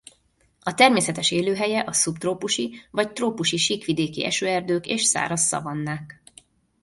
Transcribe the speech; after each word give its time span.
A 0.59 0.73
természetes 0.73 1.31
élőhelye 1.31 1.81
a 1.85 1.91
szubtrópusi 1.93 2.81
vagy 2.91 3.13
trópusi 3.13 3.57
síkvidéki 3.57 4.25
esőerdők 4.25 4.85
és 4.87 5.03
száraz 5.03 5.41
szavannák. 5.41 6.21